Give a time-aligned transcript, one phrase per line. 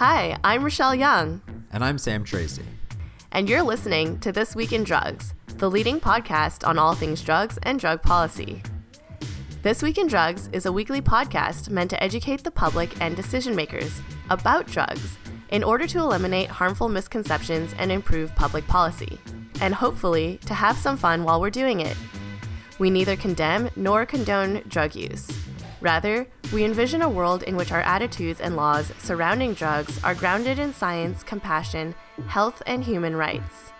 [0.00, 1.42] Hi, I'm Rochelle Young.
[1.70, 2.64] And I'm Sam Tracy.
[3.32, 7.58] And you're listening to This Week in Drugs, the leading podcast on all things drugs
[7.64, 8.62] and drug policy.
[9.62, 13.54] This Week in Drugs is a weekly podcast meant to educate the public and decision
[13.54, 14.00] makers
[14.30, 15.18] about drugs
[15.50, 19.18] in order to eliminate harmful misconceptions and improve public policy,
[19.60, 21.96] and hopefully to have some fun while we're doing it.
[22.78, 25.30] We neither condemn nor condone drug use.
[25.82, 30.58] Rather, we envision a world in which our attitudes and laws surrounding drugs are grounded
[30.58, 31.94] in science, compassion,
[32.26, 33.72] health, and human rights.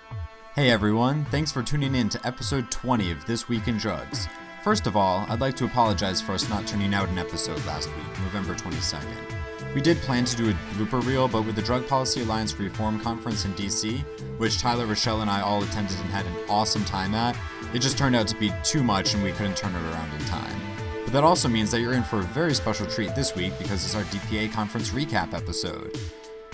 [0.55, 4.29] Hey everyone, thanks for tuning in to episode 20 of This Week in Drugs.
[4.62, 7.88] First of all, I'd like to apologize for us not turning out an episode last
[7.88, 9.74] week, November 22nd.
[9.74, 13.01] We did plan to do a blooper reel, but with the Drug Policy Alliance Reform
[13.01, 14.01] Conference in DC,
[14.38, 17.37] which Tyler, Rochelle, and I all attended and had an awesome time at,
[17.73, 20.27] it just turned out to be too much and we couldn't turn it around in
[20.27, 20.70] time.
[21.11, 23.85] But that also means that you're in for a very special treat this week because
[23.85, 25.99] it's our DPA conference recap episode.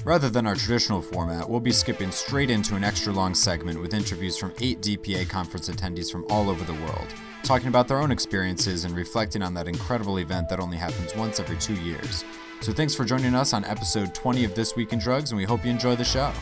[0.03, 3.93] Rather than our traditional format, we'll be skipping straight into an extra long segment with
[3.93, 7.07] interviews from eight DPA conference attendees from all over the world,
[7.43, 11.39] talking about their own experiences and reflecting on that incredible event that only happens once
[11.39, 12.25] every two years.
[12.63, 15.45] So thanks for joining us on episode 20 of This Week in Drugs, and we
[15.45, 16.33] hope you enjoy the show.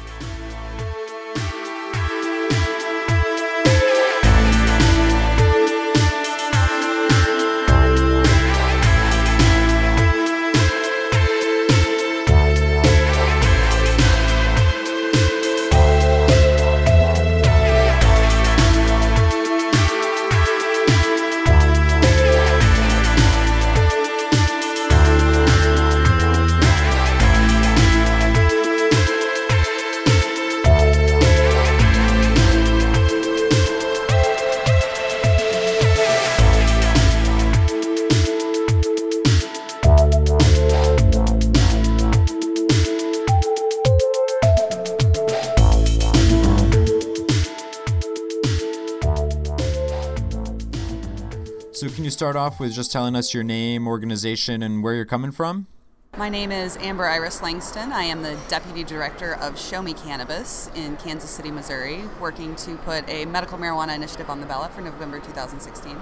[52.35, 55.69] Start off with just telling us your name, organization, and where you're coming from?
[56.17, 57.93] My name is Amber Iris Langston.
[57.93, 62.77] I am the Deputy Director of Show Me Cannabis in Kansas City, Missouri, working to
[62.79, 65.97] put a medical marijuana initiative on the ballot for November 2016.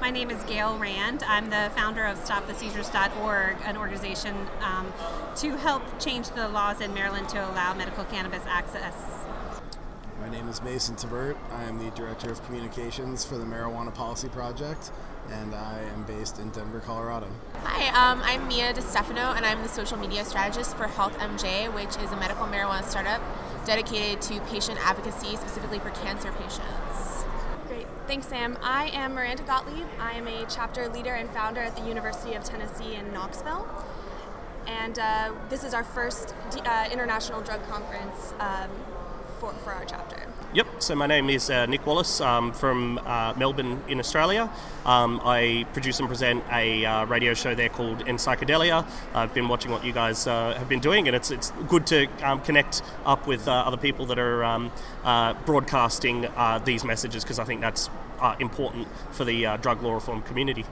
[0.00, 1.22] My name is Gail Rand.
[1.24, 4.90] I'm the founder of StopTheSeizures.org, an organization um,
[5.36, 8.94] to help change the laws in Maryland to allow medical cannabis access.
[10.18, 11.36] My name is Mason Tvert.
[11.52, 14.90] I am the Director of Communications for the Marijuana Policy Project
[15.30, 17.28] and I am based in Denver, Colorado.
[17.62, 21.96] Hi, um, I'm Mia DeStefano, and I'm the social media strategist for Health MJ, which
[22.02, 23.22] is a medical marijuana startup
[23.64, 27.24] dedicated to patient advocacy, specifically for cancer patients.
[27.68, 27.86] Great.
[28.06, 28.58] Thanks, Sam.
[28.62, 29.86] I am Miranda Gottlieb.
[29.98, 33.66] I am a chapter leader and founder at the University of Tennessee in Knoxville.
[34.66, 38.70] And uh, this is our first uh, international drug conference um,
[39.38, 40.23] for, for our chapter.
[40.54, 44.48] Yep, so my name is uh, Nick Wallace um, from uh, Melbourne in Australia.
[44.86, 48.86] Um, I produce and present a uh, radio show there called In Psychedelia.
[49.14, 52.06] I've been watching what you guys uh, have been doing, and it's, it's good to
[52.22, 54.70] um, connect up with uh, other people that are um,
[55.02, 56.28] uh, broadcasting
[56.64, 57.90] these messages because I think that's
[58.38, 60.64] important for the drug law reform community.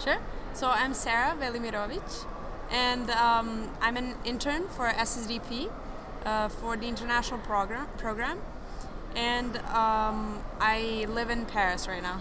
[0.00, 0.18] Sure.
[0.54, 2.24] So I'm Sarah Velimirovic,
[2.70, 5.72] and um, I'm an intern for SSDP
[6.60, 7.88] for the international program.
[7.96, 8.38] program
[9.14, 12.20] and um, I live in Paris right now.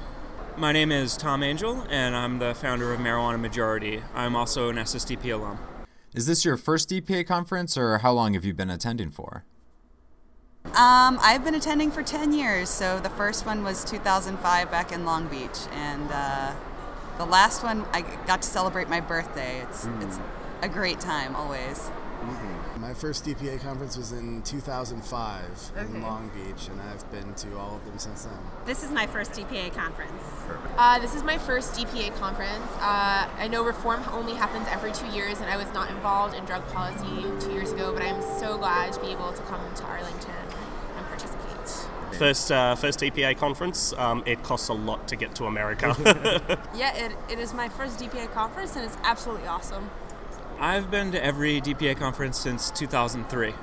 [0.56, 4.02] My name is Tom Angell, and I'm the founder of Marijuana Majority.
[4.16, 5.60] I'm also an SSDP alum.
[6.16, 9.46] Is this your first DPA conference, or how long have you been attending for?
[10.66, 12.70] Um, I've been attending for 10 years.
[12.70, 16.54] So the first one was 2005 back in Long Beach, and uh,
[17.18, 19.62] the last one I got to celebrate my birthday.
[19.62, 20.04] It's, mm.
[20.04, 20.20] it's
[20.62, 21.90] a great time always.
[22.22, 22.82] Mm-hmm.
[22.82, 25.86] My first DPA conference was in 2005 okay.
[25.86, 28.38] in Long Beach, and I've been to all of them since then.
[28.66, 30.24] This is my first DPA conference.
[30.78, 32.68] Uh, this is my first DPA conference.
[32.80, 36.46] Uh, I know reform only happens every two years, and I was not involved in
[36.46, 39.84] drug policy two years ago, but I'm so glad to be able to come to
[39.84, 40.32] Arlington
[40.98, 41.48] and participate.
[42.18, 43.94] First, uh, first DPA conference.
[43.94, 45.96] Um, it costs a lot to get to America.
[46.76, 49.90] yeah, it, it is my first DPA conference, and it's absolutely awesome.
[50.60, 53.54] I've been to every DPA conference since 2003.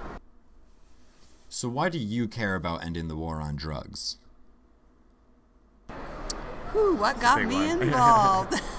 [1.48, 4.16] So, why do you care about ending the war on drugs?
[6.70, 7.82] Whew, what got me one.
[7.82, 8.54] involved?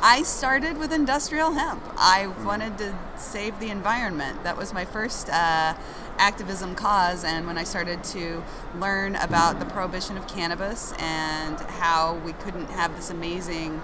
[0.00, 1.82] I started with industrial hemp.
[1.96, 4.44] I wanted to save the environment.
[4.44, 5.74] That was my first uh,
[6.18, 7.24] activism cause.
[7.24, 8.44] And when I started to
[8.76, 13.82] learn about the prohibition of cannabis and how we couldn't have this amazing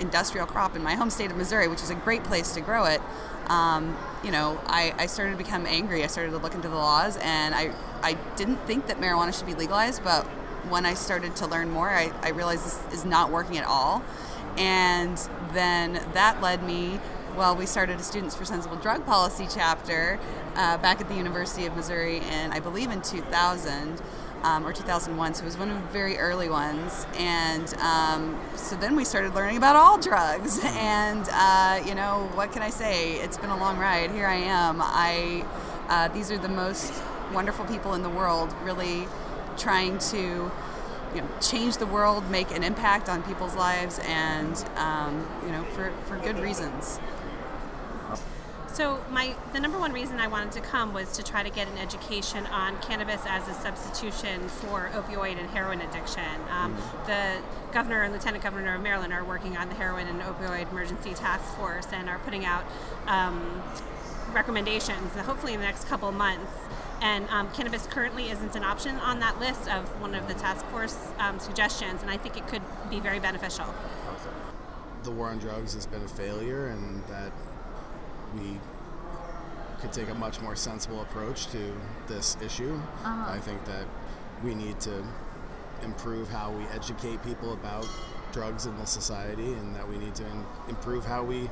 [0.00, 2.84] industrial crop in my home state of Missouri, which is a great place to grow
[2.84, 3.00] it,
[3.48, 6.04] um, you know, I, I started to become angry.
[6.04, 7.72] I started to look into the laws, and I,
[8.02, 10.24] I didn't think that marijuana should be legalized, but
[10.68, 14.02] when I started to learn more, I, I realized this is not working at all.
[14.58, 15.16] And
[15.52, 17.00] then that led me,
[17.36, 20.18] well, we started a Students for Sensible Drug Policy chapter
[20.56, 24.02] uh, back at the University of Missouri and I believe, in 2000
[24.42, 25.34] um, or 2001.
[25.34, 27.06] So it was one of the very early ones.
[27.16, 30.60] And um, so then we started learning about all drugs.
[30.78, 33.14] And, uh, you know, what can I say?
[33.14, 34.10] It's been a long ride.
[34.10, 34.80] Here I am.
[34.80, 35.44] I,
[35.88, 36.92] uh, these are the most
[37.32, 39.06] wonderful people in the world, really
[39.56, 40.50] trying to
[41.14, 45.64] you know, change the world, make an impact on people's lives, and um, you know,
[45.64, 47.00] for, for good reasons.
[48.78, 51.66] So my the number one reason I wanted to come was to try to get
[51.66, 56.22] an education on cannabis as a substitution for opioid and heroin addiction.
[56.48, 57.06] Um, mm-hmm.
[57.08, 61.12] The governor and lieutenant governor of Maryland are working on the heroin and opioid emergency
[61.12, 62.64] task force and are putting out
[63.08, 63.64] um,
[64.32, 66.52] recommendations, hopefully in the next couple months.
[67.02, 70.64] And um, cannabis currently isn't an option on that list of one of the task
[70.66, 73.74] force um, suggestions, and I think it could be very beneficial.
[75.02, 77.32] The war on drugs has been a failure, and that
[78.34, 78.58] we
[79.80, 81.72] could take a much more sensible approach to
[82.08, 82.80] this issue.
[83.04, 83.32] Uh-huh.
[83.32, 83.86] I think that
[84.42, 85.04] we need to
[85.82, 87.86] improve how we educate people about
[88.32, 91.48] drugs in the society, and that we need to in- improve how we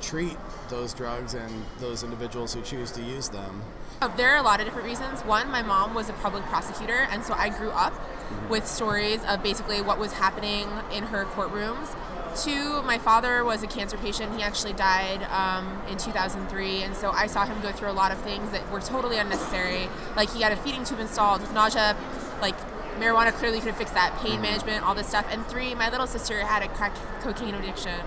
[0.00, 0.36] treat
[0.68, 3.62] those drugs and those individuals who choose to use them.
[4.00, 5.20] Oh, there are a lot of different reasons.
[5.22, 8.48] One, my mom was a public prosecutor, and so I grew up mm-hmm.
[8.48, 11.94] with stories of basically what was happening in her courtrooms
[12.36, 14.34] Two, my father was a cancer patient.
[14.36, 18.12] He actually died um, in 2003, and so I saw him go through a lot
[18.12, 19.88] of things that were totally unnecessary.
[20.16, 21.96] Like he had a feeding tube installed, nausea,
[22.40, 22.54] like
[22.98, 24.42] marijuana clearly could have fixed that, pain mm-hmm.
[24.42, 25.26] management, all this stuff.
[25.30, 28.00] And three, my little sister had a crack cocaine addiction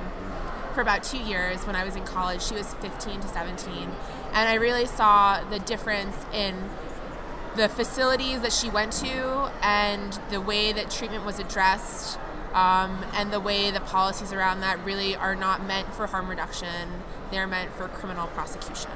[0.73, 2.41] for about two years when I was in college.
[2.41, 3.73] She was 15 to 17,
[4.33, 6.69] and I really saw the difference in
[7.55, 12.17] the facilities that she went to and the way that treatment was addressed
[12.53, 17.03] um, and the way the policies around that really are not meant for harm reduction,
[17.31, 18.91] they're meant for criminal prosecution.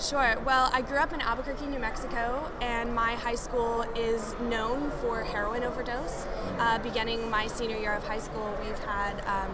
[0.00, 0.40] Sure.
[0.46, 5.24] Well, I grew up in Albuquerque, New Mexico, and my high school is known for
[5.24, 6.26] heroin overdose.
[6.58, 9.50] Uh, beginning my senior year of high school, we've had um,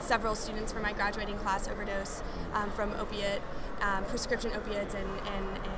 [0.00, 2.22] several students from my graduating class overdose
[2.54, 3.42] um, from opiate,
[3.82, 5.73] um, prescription opiates, and, and, and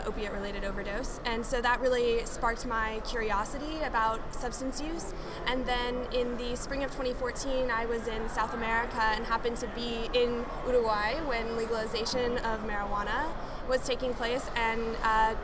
[0.00, 1.20] uh, opiate related overdose.
[1.24, 5.14] And so that really sparked my curiosity about substance use.
[5.46, 9.68] And then in the spring of 2014, I was in South America and happened to
[9.68, 13.26] be in Uruguay when legalization of marijuana
[13.68, 14.50] was taking place.
[14.56, 15.34] And uh,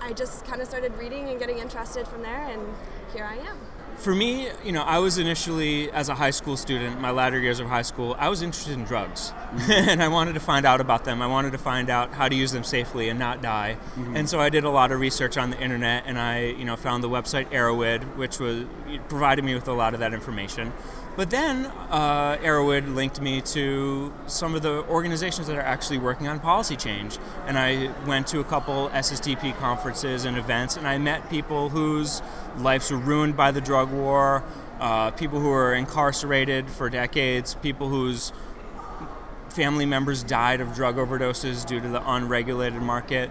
[0.00, 2.62] I just kind of started reading and getting interested from there, and
[3.12, 3.67] here I am
[3.98, 7.58] for me, you know, I was initially, as a high school student, my latter years
[7.60, 9.30] of high school, I was interested in drugs.
[9.30, 9.72] Mm-hmm.
[9.90, 11.20] and I wanted to find out about them.
[11.20, 13.76] I wanted to find out how to use them safely and not die.
[13.96, 14.16] Mm-hmm.
[14.16, 16.76] And so I did a lot of research on the internet and I, you know,
[16.76, 18.64] found the website Erowid, which was
[19.08, 20.72] provided me with a lot of that information.
[21.18, 26.28] But then uh, Erowid linked me to some of the organizations that are actually working
[26.28, 27.18] on policy change.
[27.44, 32.22] And I went to a couple SSDP conferences and events, and I met people whose
[32.58, 34.44] lives were ruined by the drug war,
[34.78, 38.32] uh, people who were incarcerated for decades, people whose
[39.48, 43.28] family members died of drug overdoses due to the unregulated market.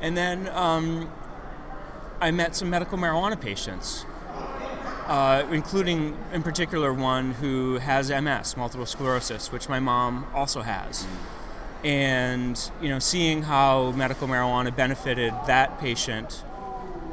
[0.00, 1.12] And then um,
[2.18, 4.06] I met some medical marijuana patients
[5.06, 11.06] uh, including in particular one who has MS, multiple sclerosis, which my mom also has.
[11.84, 16.44] And you know, seeing how medical marijuana benefited that patient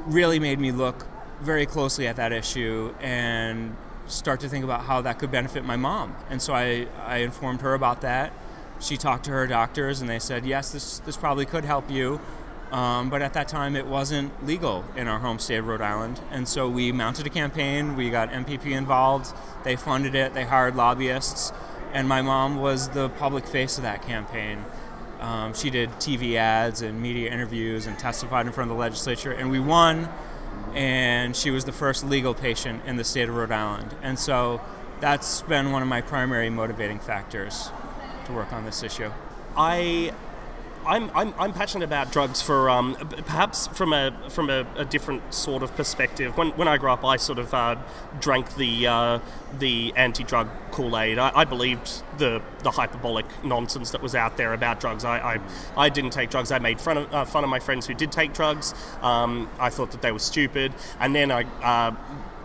[0.05, 1.05] really made me look
[1.41, 3.75] very closely at that issue and
[4.07, 6.15] start to think about how that could benefit my mom.
[6.29, 8.33] And so I, I informed her about that.
[8.79, 12.19] She talked to her doctors, and they said, yes, this this probably could help you.
[12.73, 16.19] Um, but at that time, it wasn't legal in our home state of Rhode Island.
[16.31, 17.95] And so we mounted a campaign.
[17.95, 19.31] We got MPP involved.
[19.63, 20.33] They funded it.
[20.33, 21.53] They hired lobbyists.
[21.93, 24.65] And my mom was the public face of that campaign.
[25.19, 29.31] Um, she did TV ads and media interviews and testified in front of the legislature.
[29.31, 30.09] And we won.
[30.73, 33.95] And she was the first legal patient in the state of Rhode Island.
[34.01, 34.59] And so
[34.99, 37.69] that's been one of my primary motivating factors
[38.25, 39.11] to work on this issue.
[39.55, 40.13] I
[40.85, 45.33] I'm, I'm, I'm passionate about drugs for um, perhaps from a from a, a, different
[45.33, 46.37] sort of perspective.
[46.37, 47.77] When, when I grew up, I sort of uh,
[48.19, 49.19] drank the uh,
[49.57, 51.17] the anti-drug Kool-Aid.
[51.19, 55.05] I, I, believed the the hyperbolic nonsense that was out there about drugs.
[55.05, 55.39] I, I,
[55.77, 56.51] I didn't take drugs.
[56.51, 58.73] I made fun of, uh, fun of my friends who did take drugs.
[59.01, 61.95] Um, I thought that they were stupid, and then I uh,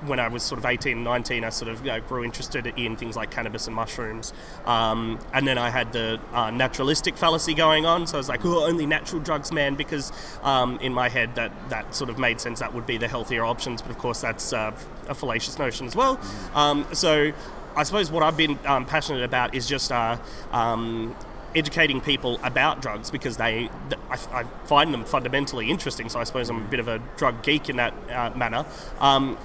[0.06, 2.96] when I was sort of 18, 19, I sort of you know, grew interested in
[2.96, 4.32] things like cannabis and mushrooms.
[4.64, 8.06] Um, and then I had the uh, naturalistic fallacy going on.
[8.06, 10.12] So I was like, oh, only natural drugs, man, because
[10.42, 12.60] um, in my head that, that sort of made sense.
[12.60, 13.82] That would be the healthier options.
[13.82, 14.72] But of course, that's uh,
[15.08, 16.20] a fallacious notion as well.
[16.54, 17.32] Um, so
[17.76, 20.18] I suppose what I've been um, passionate about is just uh,
[20.52, 21.14] um,
[21.54, 23.70] educating people about drugs because they,
[24.10, 26.08] I, I, find them fundamentally interesting.
[26.08, 28.66] So I suppose I'm a bit of a drug geek in that uh, manner.
[29.00, 29.38] Um,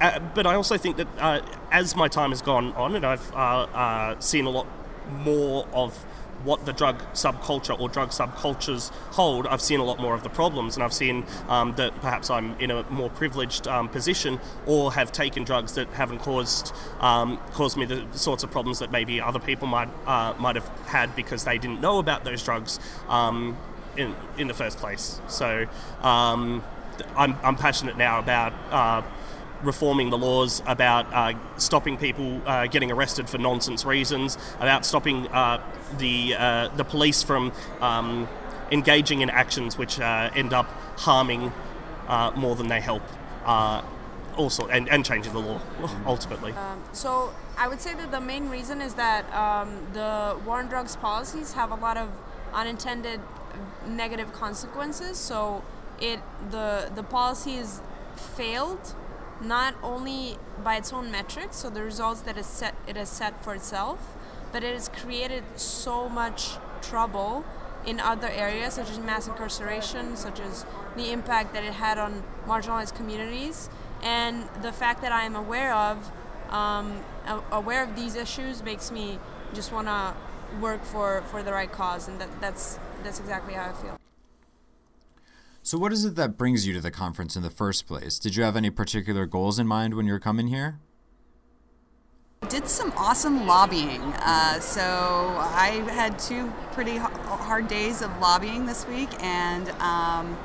[0.00, 1.40] uh, but I also think that uh,
[1.70, 4.66] as my time has gone on, and I've uh, uh, seen a lot
[5.10, 5.96] more of
[6.44, 10.28] what the drug subculture or drug subcultures hold, I've seen a lot more of the
[10.28, 14.92] problems, and I've seen um, that perhaps I'm in a more privileged um, position or
[14.92, 19.20] have taken drugs that haven't caused um, caused me the sorts of problems that maybe
[19.20, 22.78] other people might uh, might have had because they didn't know about those drugs
[23.08, 23.56] um,
[23.96, 25.20] in in the first place.
[25.26, 25.66] So
[26.02, 26.62] um,
[27.16, 28.52] I'm, I'm passionate now about.
[28.70, 29.02] Uh,
[29.62, 35.26] reforming the laws, about uh, stopping people uh, getting arrested for nonsense reasons, about stopping
[35.28, 35.62] uh,
[35.98, 38.28] the uh, the police from um,
[38.70, 40.66] engaging in actions which uh, end up
[40.98, 41.52] harming
[42.36, 43.02] more than they help.
[44.36, 45.60] also, and, and changing the law
[46.06, 46.52] ultimately.
[46.52, 50.68] Um, so I would say that the main reason is that um, the war on
[50.68, 52.08] drugs policies have a lot of
[52.54, 53.20] unintended
[53.86, 55.18] negative consequences.
[55.18, 55.64] So
[56.00, 57.80] it the the policies
[58.16, 58.94] failed
[59.40, 63.42] not only by its own metrics, so the results that it set it has set
[63.42, 64.16] for itself,
[64.52, 67.44] but it has created so much trouble
[67.86, 70.66] in other areas such as mass incarceration, such as
[70.96, 73.70] the impact that it had on marginalized communities,
[74.02, 76.10] and the fact that I am aware of
[76.50, 77.04] um,
[77.52, 79.18] aware of these issues makes me
[79.54, 80.14] just want to
[80.60, 84.07] work for, for the right cause, and that, that's that's exactly how I feel.
[85.62, 88.18] So, what is it that brings you to the conference in the first place?
[88.18, 90.78] Did you have any particular goals in mind when you were coming here?
[92.48, 94.00] Did some awesome lobbying.
[94.00, 100.38] Uh, so, I had two pretty hard days of lobbying this week, and um,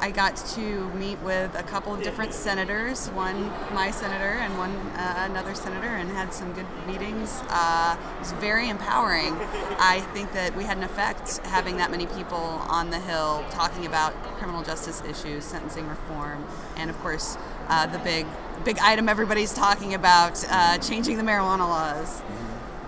[0.00, 4.74] I got to meet with a couple of different senators, one my senator and one
[4.96, 7.42] uh, another senator, and had some good meetings.
[7.48, 9.34] Uh, it was very empowering.
[9.78, 13.84] I think that we had an effect having that many people on the Hill talking
[13.84, 17.36] about criminal justice issues, sentencing reform, and of course
[17.68, 18.26] uh, the big
[18.64, 22.22] big item everybody's talking about, uh, changing the marijuana laws.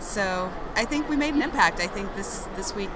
[0.00, 1.78] So I think we made an impact.
[1.78, 2.90] I think this this week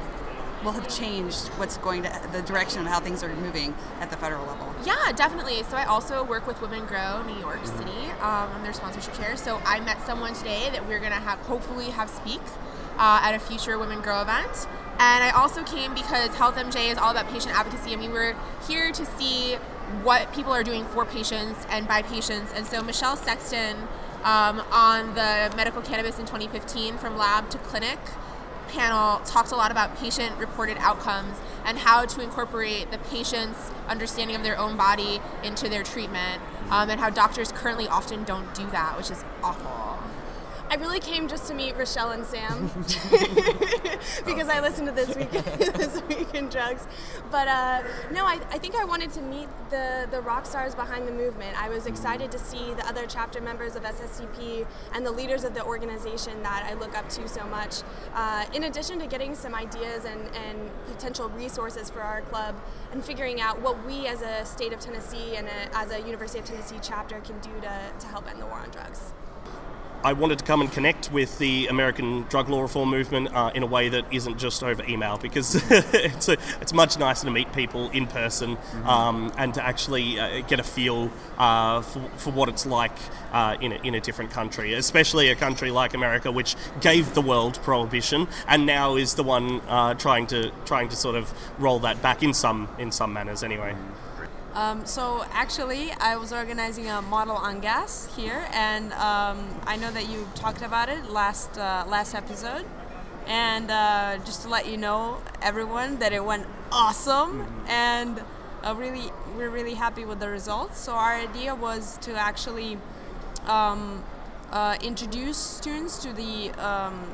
[0.67, 4.17] will have changed what's going to the direction of how things are moving at the
[4.17, 4.75] federal level.
[4.85, 5.63] Yeah, definitely.
[5.63, 8.11] So I also work with Women Grow New York City.
[8.21, 9.37] Um, I'm their sponsorship chair.
[9.37, 12.41] So I met someone today that we're gonna have hopefully have speak
[12.99, 14.67] uh, at a future Women Grow event.
[14.99, 18.35] And I also came because Health MJ is all about patient advocacy, and we were
[18.67, 19.55] here to see
[20.03, 22.53] what people are doing for patients and by patients.
[22.53, 23.77] And so Michelle Sexton
[24.25, 28.01] um, on the medical cannabis in 2015 from lab to clinic
[28.69, 34.37] panel talked a lot about patient reported outcomes and how to incorporate the patient's understanding
[34.37, 38.69] of their own body into their treatment, um, and how doctors currently often don't do
[38.71, 39.96] that, which is awful.
[40.69, 42.71] I really came just to meet Rochelle and Sam
[44.27, 45.31] because I listened to this week
[45.75, 46.87] this week in drugs.
[47.31, 47.83] But uh,
[48.13, 51.61] no, I, I think I wanted to meet the the rock stars behind the movement.
[51.61, 55.55] I was excited to see the other chapter members of SSDP and the leaders of
[55.55, 57.83] the organization that I look up to so much.
[58.15, 62.57] Uh, in addition to getting some ideas and, and potential resources for our club
[62.93, 66.41] and figuring out what we as a state of Tennessee and a, as a University
[66.41, 69.13] of Tennessee chapter can do to, to help end the war on drugs.
[70.05, 73.63] I wanted to come and connect with the American drug law reform movement uh, in
[73.63, 77.53] a way that isn't just over email because it's, a, it's much nicer to meet
[77.53, 78.89] people in person mm-hmm.
[78.89, 82.97] um, and to actually uh, get a feel uh, for, for what it's like
[83.33, 87.23] uh, in, a, in a different country, especially a country like America, which gave the
[87.23, 91.79] world prohibition and now is the one uh, trying to trying to sort of roll
[91.81, 93.73] that back in some in some manners anyway.
[93.73, 94.06] Mm-hmm.
[94.57, 100.09] Um, so actually, I was organizing a model UNGAS here, and um, I know that
[100.09, 102.65] you talked about it last uh, last episode.
[103.27, 107.69] And uh, just to let you know, everyone, that it went awesome, mm-hmm.
[107.69, 108.23] and
[108.65, 110.79] uh, really, we're really happy with the results.
[110.79, 112.79] So our idea was to actually
[113.47, 114.03] um,
[114.51, 117.11] uh, introduce students to the um,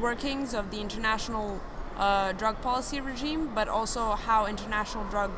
[0.00, 1.60] workings of the international
[1.96, 5.32] uh, drug policy regime, but also how international drug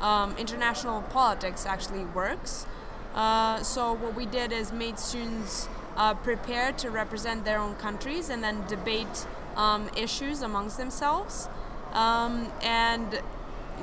[0.00, 2.66] um, international politics actually works.
[3.14, 8.28] Uh, so what we did is made students uh, prepare to represent their own countries
[8.30, 9.26] and then debate
[9.56, 11.48] um, issues amongst themselves.
[11.92, 13.20] Um, and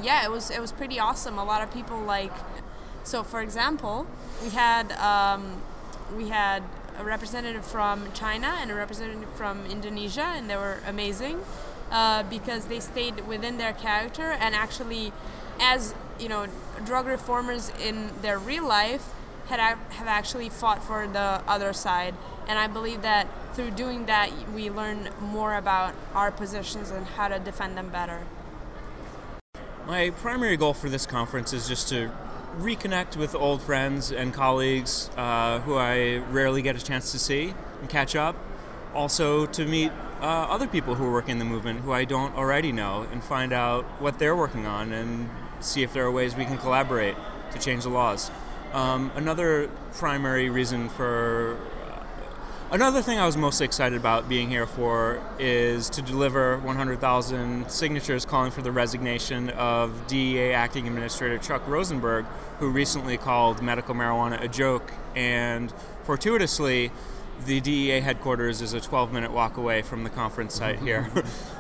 [0.02, 1.38] yeah, it was it was pretty awesome.
[1.38, 2.34] A lot of people like
[3.06, 4.08] So, for example,
[4.44, 5.62] we had um,
[6.18, 6.64] we had
[6.98, 11.42] a representative from China and a representative from Indonesia, and they were amazing
[11.92, 15.14] uh, because they stayed within their character and actually,
[15.62, 16.48] as you know,
[16.86, 19.14] drug reformers in their real life
[19.48, 22.16] had have actually fought for the other side,
[22.48, 27.28] and I believe that through doing that, we learn more about our positions and how
[27.28, 28.22] to defend them better.
[29.88, 32.12] My primary goal for this conference is just to
[32.58, 37.54] reconnect with old friends and colleagues uh, who I rarely get a chance to see
[37.82, 38.36] and catch up.
[38.94, 39.92] Also, to meet
[40.22, 43.24] uh, other people who are working in the movement who I don't already know and
[43.24, 47.16] find out what they're working on and see if there are ways we can collaborate
[47.52, 48.32] to change the laws.
[48.74, 51.58] Um, another primary reason for
[52.72, 58.26] Another thing I was most excited about being here for is to deliver 100,000 signatures
[58.26, 62.26] calling for the resignation of DEA Acting Administrator Chuck Rosenberg,
[62.58, 64.92] who recently called medical marijuana a joke.
[65.16, 65.72] And
[66.06, 66.92] fortuitously,
[67.46, 71.08] the DEA headquarters is a 12 minute walk away from the conference site here.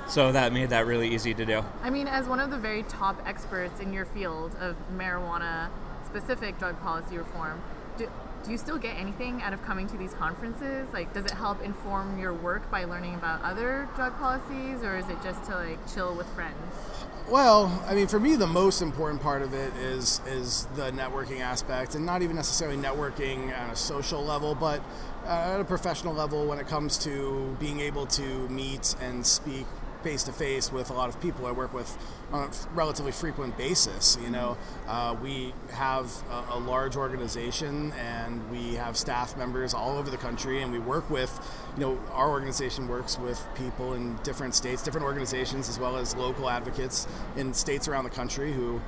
[0.07, 1.63] So that made that really easy to do.
[1.81, 5.69] I mean, as one of the very top experts in your field of marijuana
[6.05, 7.61] specific drug policy reform,
[7.97, 8.07] do,
[8.43, 10.87] do you still get anything out of coming to these conferences?
[10.93, 15.09] Like, does it help inform your work by learning about other drug policies, or is
[15.09, 16.55] it just to like chill with friends?
[17.27, 21.39] Well, I mean, for me, the most important part of it is is the networking
[21.39, 24.83] aspect, and not even necessarily networking on a social level, but
[25.25, 29.65] uh, at a professional level when it comes to being able to meet and speak
[30.05, 31.97] face to face with a lot of people I work with
[32.31, 34.19] on a relatively frequent basis.
[34.21, 34.55] You know,
[34.87, 40.17] uh, we have a, a, large organization and we have staff members all over the
[40.17, 41.31] country, and we work with,
[41.75, 46.15] you know, our organization works with people in different states, different organizations, as well as
[46.15, 48.79] local advocates in states around the country who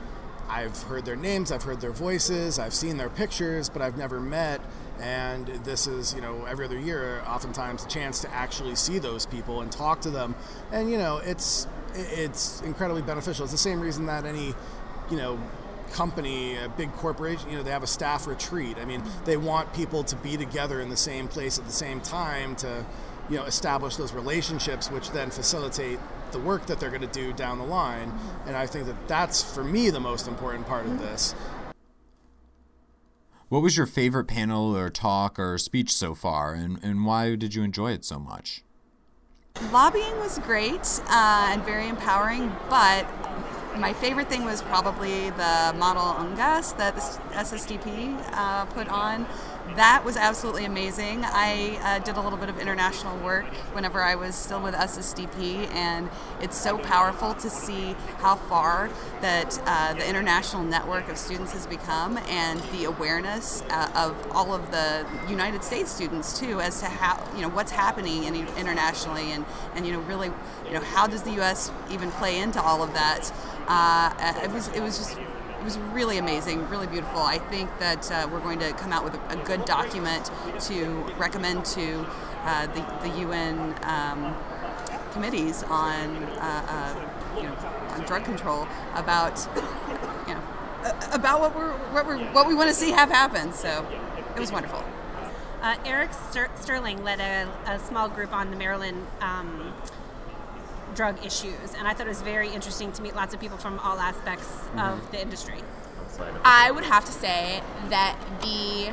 [0.49, 4.19] I've heard their names, I've heard their voices, I've seen their pictures, but I've never
[4.19, 4.61] met
[4.99, 9.25] and this is you know every other year oftentimes a chance to actually see those
[9.25, 10.35] people and talk to them.
[10.71, 13.43] And you know it's it's incredibly beneficial.
[13.43, 14.53] It's the same reason that any
[15.09, 15.39] you know
[15.91, 18.77] company a big corporation you know they have a staff retreat.
[18.77, 22.01] I mean they want people to be together in the same place at the same
[22.01, 22.85] time to
[23.29, 25.99] you know establish those relationships which then facilitate
[26.31, 28.13] the work that they're going to do down the line
[28.45, 31.33] and i think that that's for me the most important part of this.
[33.49, 37.55] What was your favorite panel or talk or speech so far, and, and why did
[37.55, 38.61] you enjoy it so much?
[39.71, 43.07] Lobbying was great uh, and very empowering, but
[43.77, 47.01] my favorite thing was probably the model UNGAS that the
[47.35, 49.25] SSDP uh, put on
[49.75, 51.23] that was absolutely amazing.
[51.23, 55.69] I uh, did a little bit of international work whenever I was still with SSDP,
[55.73, 56.09] and
[56.41, 58.89] it's so powerful to see how far
[59.21, 64.53] that uh, the international network of students has become, and the awareness uh, of all
[64.53, 69.31] of the United States students too, as to how you know what's happening in, internationally,
[69.31, 70.31] and and you know really
[70.65, 71.71] you know how does the U.S.
[71.91, 73.31] even play into all of that.
[73.67, 75.17] Uh, it was it was just
[75.59, 77.21] it was really amazing, really beautiful.
[77.21, 80.29] I think that uh, we're going to come out with a, a, good document
[80.61, 80.85] to
[81.17, 82.05] recommend to
[82.43, 84.35] uh, the, the UN um,
[85.11, 87.55] committees on, uh, uh, you know,
[87.89, 89.47] on drug control about,
[90.27, 90.41] you know,
[91.11, 93.51] about what we're what we what we want to see have happen.
[93.51, 93.85] So
[94.35, 94.83] it was wonderful.
[95.61, 96.11] Uh, Eric
[96.55, 99.07] Sterling led a, a, small group on the Maryland.
[99.21, 99.73] Um,
[100.97, 101.73] drug issues.
[101.77, 104.47] And I thought it was very interesting to meet lots of people from all aspects
[104.47, 104.79] mm-hmm.
[104.79, 105.59] of the industry.
[106.43, 108.91] I would have to say that the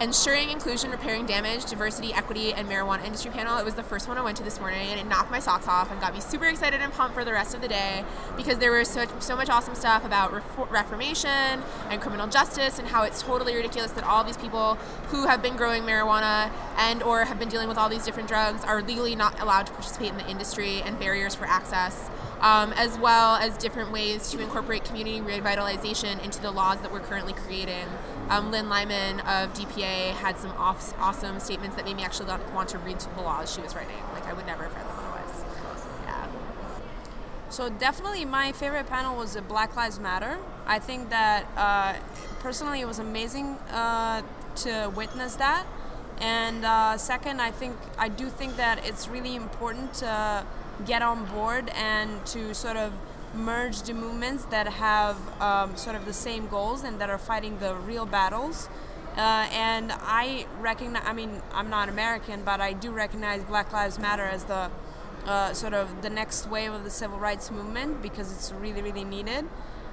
[0.00, 3.58] ensuring inclusion, repairing damage, diversity, equity, and marijuana industry panel.
[3.58, 5.68] It was the first one I went to this morning, and it knocked my socks
[5.68, 8.58] off and got me super excited and pumped for the rest of the day because
[8.58, 10.32] there was so, so much awesome stuff about
[10.70, 14.76] reformation and criminal justice and how it's totally ridiculous that all these people
[15.08, 18.64] who have been growing marijuana and or have been dealing with all these different drugs
[18.64, 22.08] are legally not allowed to participate in the industry and barriers for access.
[22.40, 27.00] Um, as well as different ways to incorporate community revitalization into the laws that we're
[27.00, 27.84] currently creating.
[28.30, 32.68] Um, Lynne Lyman of DPA had some off- awesome statements that made me actually want
[32.70, 33.96] to read the laws she was writing.
[34.14, 35.44] Like I would never have read them otherwise.
[36.06, 36.28] Yeah.
[37.50, 40.38] So definitely, my favorite panel was the Black Lives Matter.
[40.66, 41.98] I think that uh,
[42.38, 44.22] personally, it was amazing uh,
[44.56, 45.66] to witness that.
[46.20, 50.44] And uh, second, I think I do think that it's really important to
[50.86, 52.92] get on board and to sort of
[53.34, 57.58] merge the movements that have um, sort of the same goals and that are fighting
[57.58, 58.68] the real battles.
[59.16, 63.98] Uh, and I recognize, I mean, I'm not American, but I do recognize Black Lives
[63.98, 64.70] Matter as the
[65.26, 69.04] uh, sort of the next wave of the civil rights movement because it's really, really
[69.04, 69.44] needed.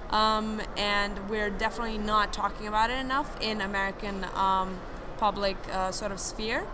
[0.10, 4.80] um, and we're definitely not talking about it enough in American um,
[5.18, 6.66] public uh, sort of sphere.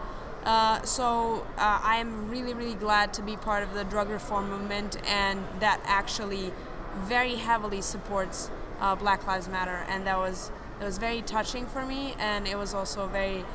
[0.46, 4.50] Uh, so uh, I am really, really glad to be part of the drug reform
[4.50, 6.52] movement, and that actually
[6.98, 8.52] very heavily supports
[8.82, 10.52] uh, Black Lives Matter, and that was
[10.82, 13.46] it was very touching for me, and it was also very,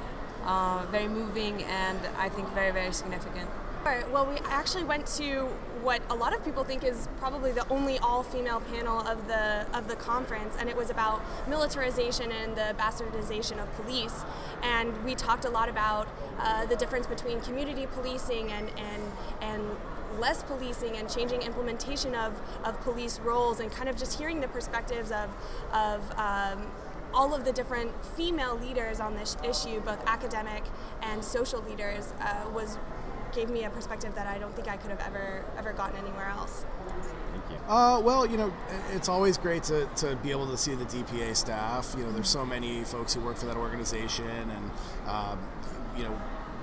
[0.45, 3.51] uh, very moving, and I think very, very significant.
[3.85, 5.49] Well, we actually went to
[5.83, 9.89] what a lot of people think is probably the only all-female panel of the of
[9.89, 14.25] the conference, and it was about militarization and the bastardization of police.
[14.63, 19.03] And we talked a lot about uh, the difference between community policing and and
[19.41, 19.63] and
[20.19, 24.49] less policing and changing implementation of, of police roles and kind of just hearing the
[24.49, 25.29] perspectives of,
[25.73, 26.67] of um,
[27.15, 30.65] all of the different female leaders on this issue, both academic
[31.03, 32.79] and social leaders, uh, was
[33.33, 36.29] gave me a perspective that I don't think I could have ever ever gotten anywhere
[36.29, 36.65] else.
[37.33, 37.57] Thank you.
[37.69, 38.53] Uh, well, you know,
[38.93, 41.95] it's always great to, to be able to see the DPA staff.
[41.97, 44.71] You know, there's so many folks who work for that organization, and
[45.07, 45.39] um,
[45.97, 46.21] you know,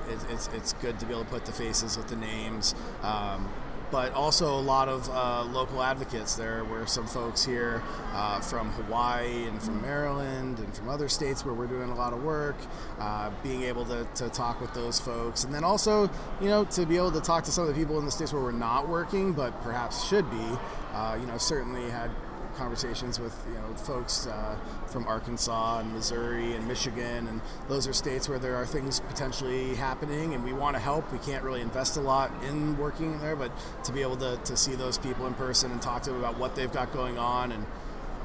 [0.09, 2.75] it, it's it's good to be able to put the faces with the names.
[3.01, 3.49] Um,
[3.91, 6.35] but also a lot of uh, local advocates.
[6.35, 7.81] There were some folks here
[8.13, 12.13] uh, from Hawaii and from Maryland and from other states where we're doing a lot
[12.13, 12.55] of work.
[12.99, 16.09] Uh, being able to, to talk with those folks, and then also,
[16.41, 18.33] you know, to be able to talk to some of the people in the states
[18.33, 20.57] where we're not working, but perhaps should be.
[20.93, 22.09] Uh, you know, certainly had
[22.55, 27.93] conversations with you know folks uh, from Arkansas and Missouri and Michigan, and those are
[27.93, 31.11] states where there are things potentially happening, and we want to help.
[31.11, 33.51] We can't really invest a lot in working there, but
[33.83, 36.37] to be able to, to see those people in person and talk to them about
[36.37, 37.65] what they've got going on and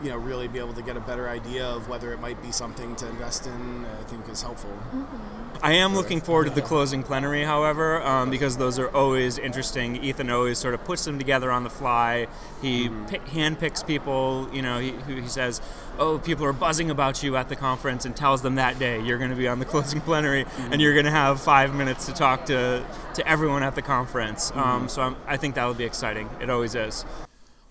[0.03, 2.51] you know really be able to get a better idea of whether it might be
[2.51, 5.41] something to invest in i think is helpful mm-hmm.
[5.63, 10.03] I am looking forward to the closing plenary, however, um, because those are always interesting.
[10.03, 12.29] Ethan always sort of puts them together on the fly.
[12.63, 13.07] He mm-hmm.
[13.07, 14.49] p- handpicks people.
[14.55, 15.61] You know, he, he says,
[15.99, 19.19] "Oh, people are buzzing about you at the conference," and tells them that day you're
[19.19, 20.73] going to be on the closing plenary, mm-hmm.
[20.73, 22.83] and you're going to have five minutes to talk to
[23.15, 24.51] to everyone at the conference.
[24.53, 24.71] Um, mm-hmm.
[24.71, 26.31] Um, so I'm, I think that will be exciting.
[26.41, 27.05] It always is.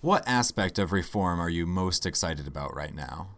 [0.00, 3.28] What aspect of reform are you most excited about right now?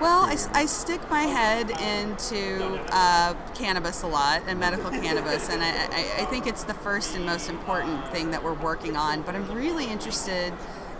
[0.00, 5.62] Well, I, I stick my head into uh, cannabis a lot and medical cannabis, and
[5.62, 9.22] I, I, I, think it's the first and most important thing that we're working on.
[9.22, 10.52] But I'm really interested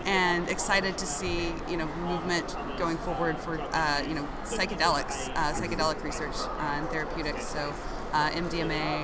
[0.05, 5.53] and excited to see you know movement going forward for uh, you know psychedelics, uh,
[5.53, 7.49] psychedelic research uh, and therapeutics.
[7.49, 7.75] So
[8.13, 9.03] uh, MDMA,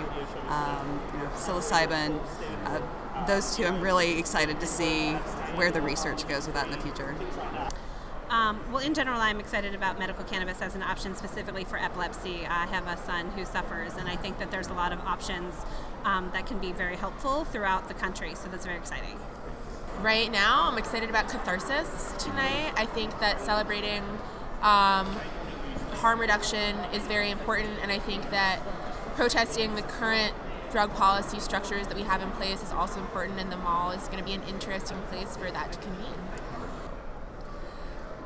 [0.48, 2.20] um, you know, psilocybin.
[3.26, 5.12] Those two, I'm really excited to see
[5.54, 7.14] where the research goes with that in the future.
[8.28, 12.46] Um, well, in general, I'm excited about medical cannabis as an option specifically for epilepsy.
[12.46, 15.54] I have a son who suffers, and I think that there's a lot of options
[16.04, 18.34] um, that can be very helpful throughout the country.
[18.34, 19.18] So that's very exciting.
[20.00, 22.72] Right now, I'm excited about catharsis tonight.
[22.76, 24.02] I think that celebrating
[24.60, 25.06] um,
[26.00, 28.58] harm reduction is very important, and I think that
[29.14, 30.34] protesting the current
[30.74, 34.08] drug policy structures that we have in place is also important, and the mall is
[34.08, 36.18] going to be an interesting place for that to convene.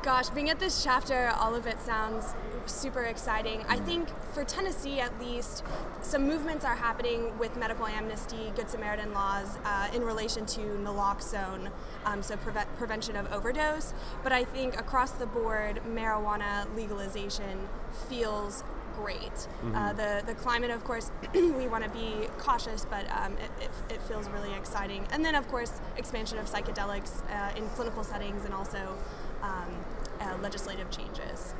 [0.02, 2.34] Gosh, being at this chapter, all of it sounds
[2.64, 3.66] super exciting.
[3.68, 5.62] I think for Tennessee, at least,
[6.00, 11.70] some movements are happening with medical amnesty, Good Samaritan laws uh, in relation to naloxone,
[12.06, 12.38] um, so
[12.78, 13.92] prevention of overdose.
[14.22, 17.68] But I think across the board, marijuana legalization
[18.08, 18.64] feels
[19.02, 19.20] great.
[19.20, 19.74] Mm-hmm.
[19.74, 23.94] Uh, the the climate, of course, we want to be cautious, but um, it, it,
[23.94, 25.06] it, feels really exciting.
[25.12, 28.96] And then, of course, expansion of psychedelics uh, in clinical settings and also
[29.42, 29.84] um,
[30.20, 31.54] uh, legislative changes?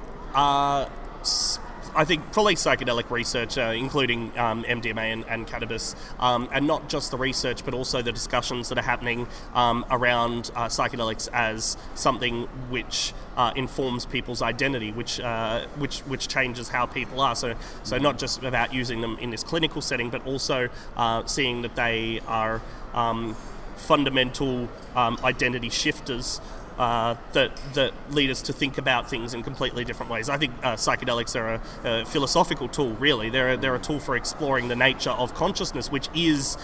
[1.95, 6.89] I think probably psychedelic research, uh, including um, MDMA and, and cannabis, um, and not
[6.89, 11.77] just the research, but also the discussions that are happening um, around uh, psychedelics as
[11.95, 17.35] something which uh, informs people's identity, which uh, which which changes how people are.
[17.35, 21.63] So, so not just about using them in this clinical setting, but also uh, seeing
[21.63, 22.63] that they are
[22.95, 23.37] um,
[23.77, 26.41] fundamental um, identity shifters
[26.79, 30.29] uh, that that lead us to think about things in completely different ways.
[30.29, 32.91] I think uh, psychedelics are a, a, philosophical tool.
[32.95, 36.57] Really, they're a, they're a tool for exploring the nature of consciousness, which is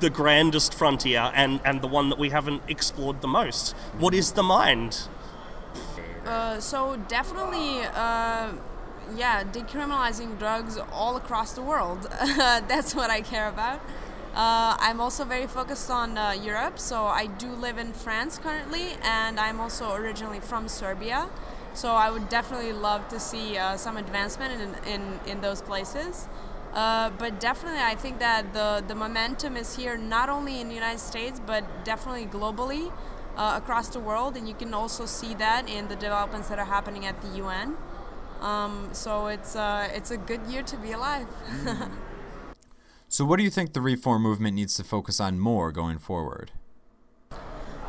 [0.00, 3.72] the grandest frontier and and the one that we haven't explored the most.
[3.98, 5.08] What is the mind?
[6.26, 8.52] Uh, so definitely uh,
[9.16, 12.02] yeah, decriminalizing drugs all across the world.
[12.20, 13.80] That's what I care about.
[14.34, 18.96] Uh, I'm also very focused on uh, Europe, so I do live in France currently,
[19.02, 21.28] and I'm also originally from Serbia.
[21.74, 26.28] So I would definitely love to see uh, some advancement in, in, in those places.
[26.72, 30.74] Uh, but definitely, I think that the, the momentum is here not only in the
[30.74, 32.92] United States, but definitely globally.
[33.36, 36.66] uh, across the world, and you can also see that in the developments that are
[36.66, 37.76] happening at the UN.
[38.40, 41.26] Um, so it's uh, it's a good year to be alive.
[43.12, 46.52] So, what do you think the reform movement needs to focus on more going forward?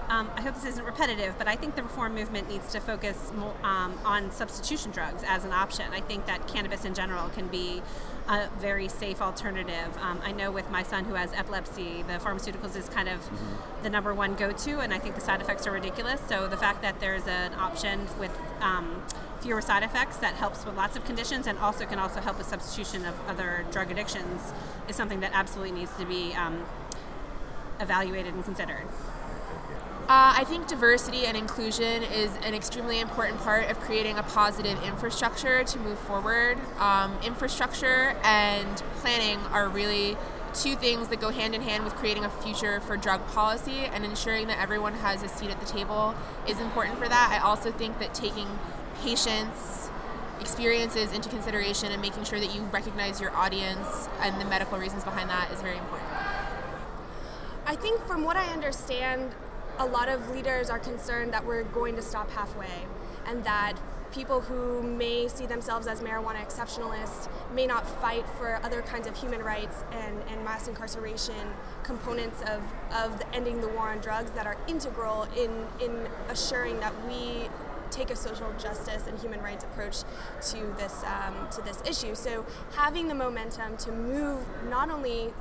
[0.10, 3.32] Um, I hope this isn't repetitive, but I think the reform movement needs to focus
[3.38, 5.86] more, um, on substitution drugs as an option.
[5.94, 7.84] I think that cannabis in general can be
[8.28, 9.96] a very safe alternative.
[10.02, 13.84] Um, I know with my son who has epilepsy, the pharmaceuticals is kind of Mm-hmm.
[13.84, 16.20] the number one go to, and I think the side effects are ridiculous.
[16.28, 19.04] So the fact that there's an option with um,
[19.42, 22.48] fewer side effects that helps with lots of conditions and also can also help with
[22.48, 24.54] substitution of other drug addictions
[24.88, 26.64] is something that absolutely needs to be um,
[27.80, 28.86] evaluated and considered.
[30.04, 34.82] Uh, I think diversity and inclusion is an extremely important part of creating a positive
[34.84, 36.58] infrastructure to move forward.
[36.80, 40.18] Um, infrastructure and planning are really
[40.54, 44.04] two things that go hand in hand with creating a future for drug policy and
[44.04, 46.14] ensuring that everyone has a seat at the table
[46.46, 47.30] is important for that.
[47.32, 48.48] I also think that taking
[49.02, 49.90] patients'
[50.40, 55.04] experiences into consideration and making sure that you recognize your audience and the medical reasons
[55.04, 56.10] behind that is very important.
[57.66, 59.32] I think, from what I understand,
[59.78, 62.86] a lot of leaders are concerned that we're going to stop halfway
[63.26, 63.74] and that
[64.12, 69.16] people who may see themselves as marijuana exceptionalists may not fight for other kinds of
[69.16, 72.62] human rights and, and mass incarceration components of,
[72.94, 77.48] of the ending the war on drugs that are integral in, in assuring that we
[77.92, 80.00] take a social justice and human rights approach
[80.50, 82.16] to this um, to this issue.
[82.16, 85.34] So having the momentum to move not only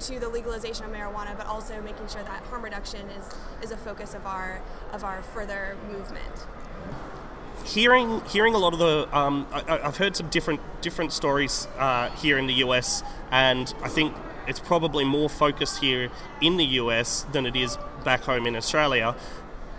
[0.00, 3.76] to the legalization of marijuana, but also making sure that harm reduction is, is a
[3.76, 4.60] focus of our
[4.92, 6.46] of our further movement.
[7.64, 12.10] hearing hearing a lot of the um, I, I've heard some different different stories uh,
[12.10, 14.14] here in the US, and I think
[14.46, 16.10] it's probably more focused here
[16.40, 19.14] in the US than it is back home in Australia.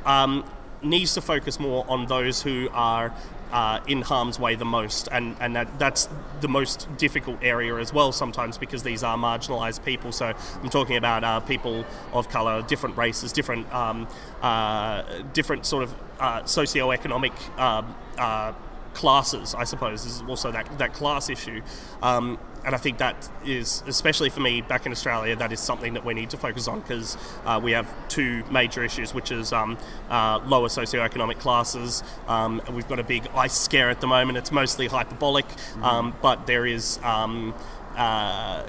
[0.05, 0.43] Um,
[0.81, 3.13] needs to focus more on those who are
[3.51, 6.07] uh, in harm's way the most, and and that that's
[6.41, 10.11] the most difficult area as well sometimes because these are marginalised people.
[10.11, 14.07] So I'm talking about uh, people of colour, different races, different um,
[14.41, 17.33] uh, different sort of uh, socioeconomic.
[17.59, 18.53] Um, uh,
[18.93, 21.61] classes, I suppose, is also that, that class issue.
[22.01, 22.37] Um,
[22.69, 26.05] and I think that is, especially for me back in Australia, that is something that
[26.05, 29.75] we need to focus on because uh, we have two major issues, which is um,
[30.07, 32.03] uh, lower socioeconomic classes.
[32.27, 34.37] Um, we've got a big ice scare at the moment.
[34.37, 35.47] It's mostly hyperbolic,
[35.81, 36.99] um, but there is.
[37.01, 37.55] Um,
[37.95, 38.67] uh,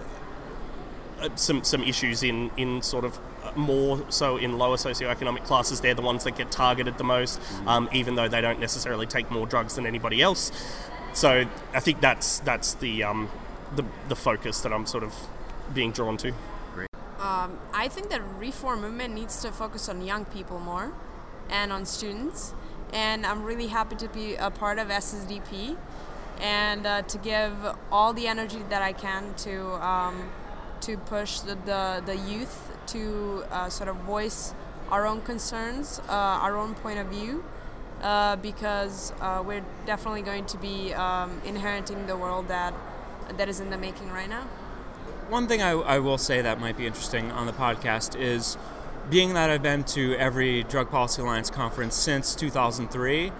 [1.20, 5.82] uh, some some issues in in sort of uh, more so in lower socioeconomic classes.
[5.82, 9.30] They're the ones that get targeted the most, um, even though they don't necessarily take
[9.30, 10.50] more drugs than anybody else.
[11.12, 13.28] So I think that's that's the um,
[13.76, 15.14] the the focus that I'm sort of
[15.74, 16.32] being drawn to.
[17.18, 20.92] Um, I think that reform movement needs to focus on young people more
[21.50, 22.54] and on students.
[22.92, 25.76] And I'm really happy to be a part of SSDP
[26.40, 27.52] and uh, to give
[27.92, 30.30] all the energy that I can to um,
[30.80, 34.54] to push the, the, the youth to uh, sort of voice
[34.90, 37.44] our own concerns, uh, our own point of view,
[38.02, 42.72] uh, because uh, we're definitely going to be um, inheriting the world that
[43.36, 44.42] that is in the making right now.
[45.28, 48.56] One thing I, I will say that might be interesting on the podcast is
[49.08, 53.32] being that I've been to every Drug Policy Alliance conference since 2003,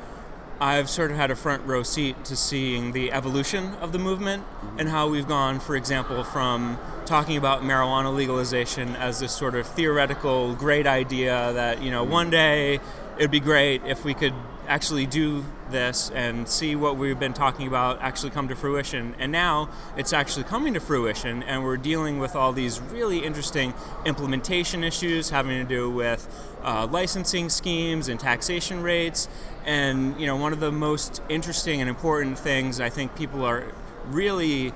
[0.61, 4.45] I've sort of had a front row seat to seeing the evolution of the movement
[4.79, 9.67] and how we've gone, for example, from talking about marijuana legalization as this sort of
[9.67, 12.79] theoretical great idea that, you know, one day
[13.17, 14.35] it'd be great if we could
[14.71, 19.17] actually do this and see what we've been talking about actually come to fruition.
[19.19, 23.75] And now it's actually coming to fruition, and we're dealing with all these really interesting
[24.07, 26.29] implementation issues having to do with
[26.63, 29.29] uh, licensing schemes and taxation rates.
[29.67, 33.65] And you know, one of the most interesting and important things I think people are
[34.07, 34.73] really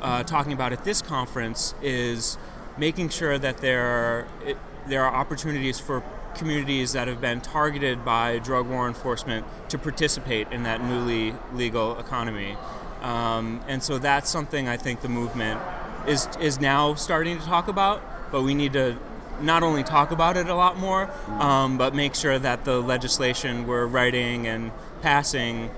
[0.00, 2.38] uh, talking about at this conference is
[2.78, 6.02] making sure that there are it, there are opportunities for
[6.34, 11.98] communities that have been targeted by drug war enforcement to participate in that newly legal
[11.98, 12.56] economy.
[13.02, 15.60] Um, and so that's something I think the movement
[16.06, 18.96] is is now starting to talk about, but we need to
[19.40, 23.66] not only talk about it a lot more, um, but make sure that the legislation
[23.66, 24.70] we're writing and
[25.02, 25.70] passing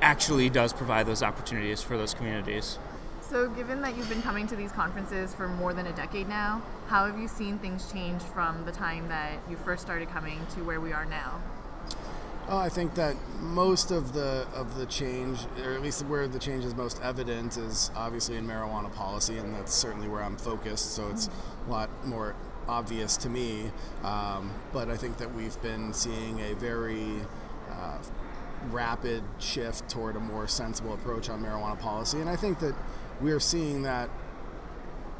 [0.00, 2.78] actually does provide those opportunities for those communities.
[3.32, 6.60] So, given that you've been coming to these conferences for more than a decade now,
[6.88, 10.62] how have you seen things change from the time that you first started coming to
[10.62, 11.40] where we are now?
[12.46, 16.38] Oh, I think that most of the of the change, or at least where the
[16.38, 20.92] change is most evident, is obviously in marijuana policy, and that's certainly where I'm focused.
[20.92, 21.30] So it's
[21.66, 22.34] a lot more
[22.68, 23.70] obvious to me,
[24.04, 27.22] um, but I think that we've been seeing a very
[27.70, 27.96] uh,
[28.70, 32.74] rapid shift toward a more sensible approach on marijuana policy, and I think that
[33.20, 34.10] we are seeing that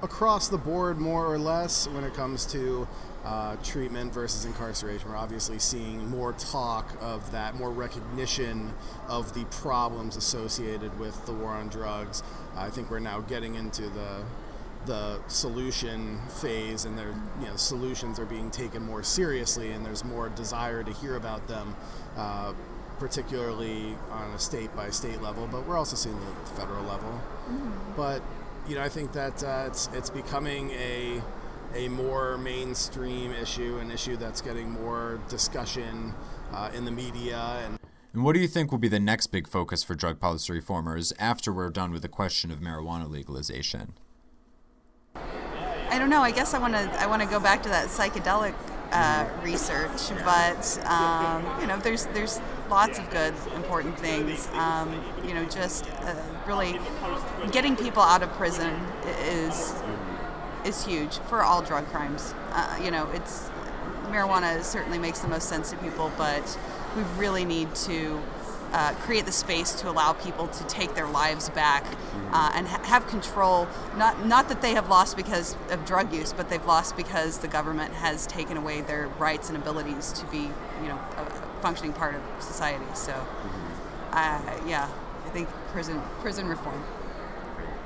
[0.03, 2.89] across the board more or less when it comes to
[3.25, 5.09] uh, treatment versus incarceration.
[5.09, 8.75] We're obviously seeing more talk of that, more recognition
[9.09, 12.23] of the problems associated with the war on drugs.
[12.57, 14.25] I think we're now getting into the
[14.85, 20.05] the solution phase, and their you know solutions are being taken more seriously, and there's
[20.05, 21.77] more desire to hear about them.
[22.17, 22.53] Uh,
[22.99, 27.21] particularly on a state by state level, but we're also seeing the federal level.
[27.97, 28.23] But
[28.69, 31.23] you know, I think that uh, it's it's becoming a
[31.75, 36.15] a more mainstream issue, an issue that's getting more discussion
[36.53, 37.79] uh, in the media and.
[38.15, 41.15] And what do you think will be the next big focus for drug policy reformers
[41.19, 43.95] after we're done with the question of marijuana legalization?
[45.15, 46.21] I don't know.
[46.21, 46.81] I guess I want to.
[47.01, 48.55] I want to go back to that psychedelic
[48.93, 52.39] uh, research, but um, you know, there's there's
[52.73, 54.49] lots of good, important things.
[54.55, 56.15] Um, you know, just uh,
[56.47, 56.81] really
[57.51, 58.75] getting people out of prison
[59.25, 59.75] is
[60.65, 62.35] is huge for all drug crimes.
[62.53, 63.51] Uh, you know, it's
[64.07, 66.59] marijuana certainly makes the most sense to people, but
[66.97, 68.23] we really need to
[68.73, 71.85] uh, create the space to allow people to take their lives back
[72.33, 73.69] uh, and ha- have control.
[73.99, 77.49] Not not that they have lost because of drug use, but they've lost because the
[77.49, 80.49] government has taken away their rights and abilities to be,
[80.83, 82.85] you know, a, functioning part of society.
[82.95, 83.13] So,
[84.11, 84.91] uh, yeah,
[85.25, 86.83] I think prison prison reform.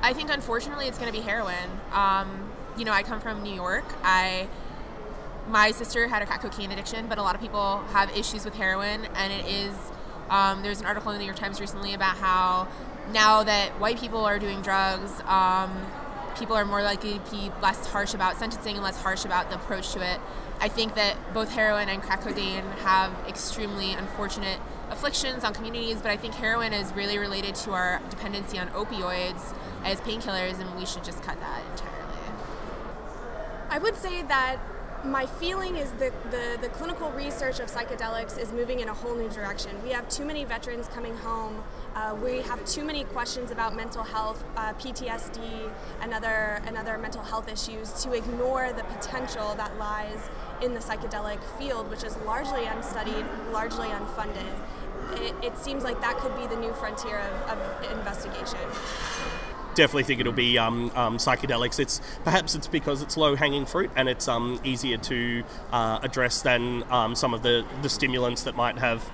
[0.03, 1.71] I think unfortunately it's going to be heroin.
[1.93, 3.85] Um, you know, I come from New York.
[4.03, 4.49] I
[5.49, 8.55] my sister had a crack cocaine addiction, but a lot of people have issues with
[8.55, 9.75] heroin, and it is.
[10.29, 12.67] Um, there's an article in the New York Times recently about how
[13.13, 15.71] now that white people are doing drugs, um,
[16.37, 19.57] people are more likely to be less harsh about sentencing and less harsh about the
[19.57, 20.21] approach to it.
[20.61, 24.59] I think that both heroin and crack cocaine have extremely unfortunate
[24.91, 29.55] afflictions on communities, but I think heroin is really related to our dependency on opioids
[29.85, 31.97] as painkillers, and we should just cut that entirely.
[33.69, 34.59] I would say that
[35.05, 39.15] my feeling is that the, the clinical research of psychedelics is moving in a whole
[39.15, 39.71] new direction.
[39.83, 41.63] We have too many veterans coming home.
[41.97, 45.71] Uh, we have too many questions about mental health, uh, PTSD,
[46.03, 50.29] and other, and other mental health issues to ignore the potential that lies
[50.61, 54.53] in the psychedelic field, which is largely unstudied, largely unfunded.
[55.15, 58.59] It, it seems like that could be the new frontier of, of investigation
[59.75, 61.79] definitely think it'll be um, um, psychedelics.
[61.79, 66.41] It's perhaps it's because it's low hanging fruit and it's um, easier to uh, address
[66.41, 69.11] than um, some of the, the stimulants that might have.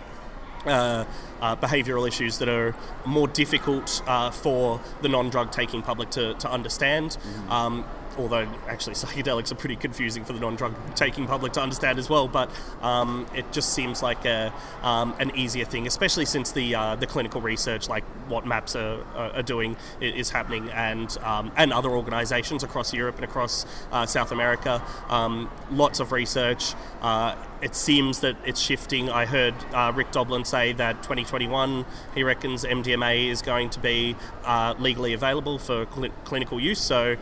[0.65, 1.05] Uh,
[1.41, 2.73] uh, behavioural issues that are
[3.05, 7.11] more difficult uh, for the non-drug taking public to, to understand.
[7.11, 7.51] Mm-hmm.
[7.51, 7.85] Um,
[8.19, 12.29] although actually psychedelics are pretty confusing for the non-drug taking public to understand as well.
[12.29, 16.97] But um, it just seems like a, um, an easier thing, especially since the uh,
[16.97, 21.91] the clinical research, like what MAPS are, are doing, is happening, and um, and other
[21.91, 24.83] organisations across Europe and across uh, South America.
[25.09, 26.75] Um, lots of research.
[27.01, 29.09] Uh, it seems that it's shifting.
[29.09, 34.17] I heard uh, Rick Doblin say that 2021, he reckons MDMA is going to be
[34.45, 36.81] uh, legally available for cl- clinical use.
[36.81, 37.17] So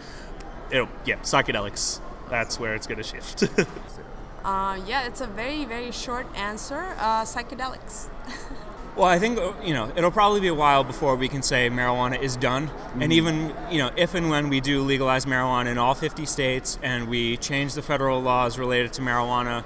[0.71, 2.01] it'll, yeah, psychedelics.
[2.29, 3.43] That's where it's going to shift.
[4.45, 6.95] uh, yeah, it's a very, very short answer.
[6.99, 8.09] Uh, psychedelics.
[8.97, 11.69] well, I think uh, you know it'll probably be a while before we can say
[11.69, 13.03] marijuana is done, mm-hmm.
[13.03, 16.79] and even you know if and when we do legalize marijuana in all 50 states
[16.83, 19.65] and we change the federal laws related to marijuana,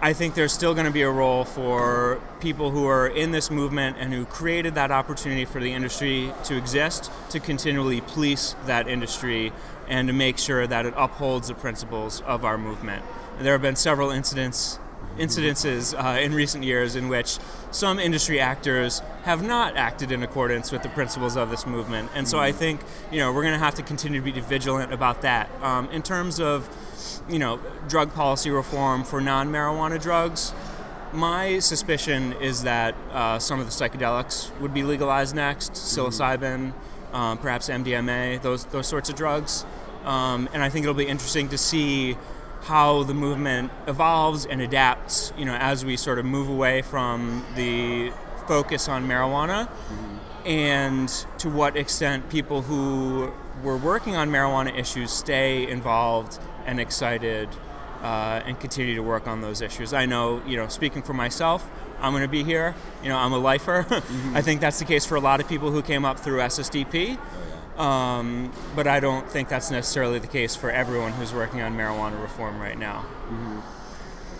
[0.00, 3.50] I think there's still going to be a role for people who are in this
[3.50, 8.86] movement and who created that opportunity for the industry to exist to continually police that
[8.86, 9.52] industry
[9.88, 13.04] and to make sure that it upholds the principles of our movement.
[13.38, 14.78] And there have been several incidents
[15.18, 17.38] incidences uh, in recent years in which
[17.72, 22.10] some industry actors have not acted in accordance with the principles of this movement.
[22.14, 22.58] And so I mm-hmm.
[22.60, 22.80] think,
[23.12, 25.50] you know, we're going to have to continue to be vigilant about that.
[25.60, 26.66] Um, in terms of,
[27.28, 30.54] you know, drug policy reform for non-marijuana drugs,
[31.12, 36.08] my suspicion is that uh, some of the psychedelics would be legalized next, mm-hmm.
[36.08, 36.72] psilocybin,
[37.12, 39.66] um, perhaps MDMA, those those sorts of drugs.
[40.06, 42.16] Um, and I think it'll be interesting to see
[42.62, 47.44] how the movement evolves and adapts, you know, as we sort of move away from
[47.56, 48.10] the
[48.48, 50.48] focus on marijuana, mm-hmm.
[50.48, 53.30] and to what extent people who
[53.62, 57.48] were working on marijuana issues stay involved and excited
[58.02, 59.92] uh, and continue to work on those issues.
[59.92, 61.68] I know, you know, speaking for myself,
[62.00, 62.74] I'm going to be here.
[63.02, 63.82] You know, I'm a lifer.
[63.82, 64.36] mm-hmm.
[64.36, 67.18] I think that's the case for a lot of people who came up through SSDP.
[67.78, 72.20] Um, but I don't think that's necessarily the case for everyone who's working on marijuana
[72.20, 73.06] reform right now.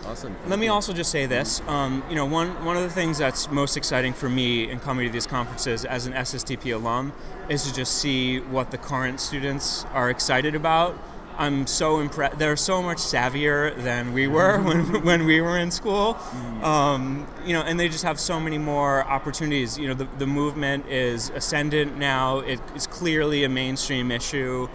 [0.08, 0.34] Awesome.
[0.46, 1.60] Let me also just say this.
[1.68, 5.06] Um, you know, one one of the things that's most exciting for me in coming
[5.06, 7.12] to these conferences as an SSDP alum
[7.50, 10.98] is to just see what the current students are excited about.
[11.36, 12.38] I'm so impressed.
[12.38, 16.18] They're so much savvier than we were when, when we were in school.
[16.62, 19.78] Um, you know, and they just have so many more opportunities.
[19.78, 22.38] You know, the, the movement is ascendant now.
[22.38, 24.68] It is clearly a mainstream issue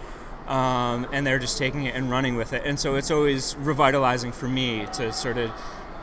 [0.46, 2.62] um, and they're just taking it and running with it.
[2.64, 5.50] And so it's always revitalizing for me to sort of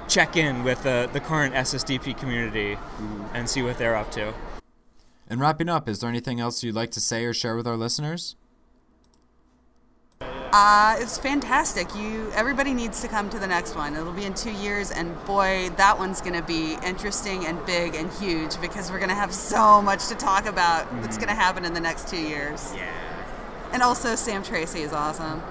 [0.08, 2.78] check in with the, the current SSDP community
[3.34, 4.34] and see what they're up to.
[5.30, 7.78] And wrapping up, is there anything else you'd like to say or share with our
[7.78, 8.36] listeners?
[10.54, 11.96] Uh, it's fantastic.
[11.96, 13.96] You, everybody needs to come to the next one.
[13.96, 17.96] It'll be in two years, and boy, that one's going to be interesting and big
[17.96, 21.34] and huge because we're going to have so much to talk about that's going to
[21.34, 22.74] happen in the next two years.
[22.76, 22.92] Yeah.
[23.74, 25.42] And also, Sam Tracy is awesome.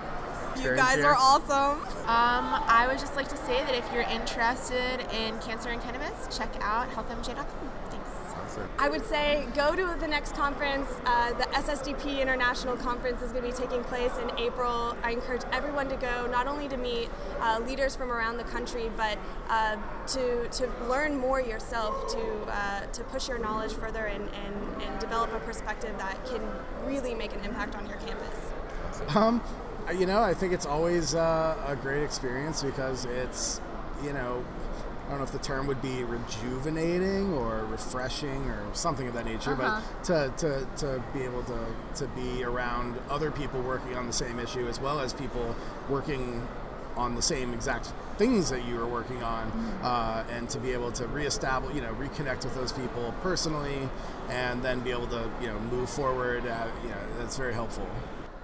[0.56, 1.80] You guys are awesome.
[2.02, 6.36] Um, I would just like to say that if you're interested in cancer and cannabis,
[6.36, 7.69] check out healthmj.com.
[8.54, 8.72] Thanks.
[8.78, 10.88] I would say go to the next conference.
[11.04, 14.96] Uh, the SSDP International Conference is going to be taking place in April.
[15.02, 17.08] I encourage everyone to go, not only to meet
[17.40, 19.76] uh, leaders from around the country, but uh,
[20.08, 24.98] to, to learn more yourself, to, uh, to push your knowledge further and, and, and
[25.00, 26.42] develop a perspective that can
[26.84, 29.16] really make an impact on your campus.
[29.16, 29.42] Um,
[29.96, 33.60] you know, I think it's always uh, a great experience because it's,
[34.04, 34.44] you know,
[35.10, 39.24] I don't know if the term would be rejuvenating or refreshing or something of that
[39.24, 39.80] nature, Uh-huh.
[39.98, 44.12] but to, to, to be able to, to be around other people working on the
[44.12, 45.56] same issue as well as people
[45.88, 46.46] working
[46.96, 49.48] on the same exact things that you were working on
[49.82, 53.88] uh, and to be able to reestablish, you know, reconnect with those people personally
[54.28, 57.84] and then be able to, you know, move forward, uh, you know, that's very helpful.